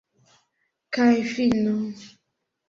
Kaj 0.97 1.11
fino. 1.35 1.75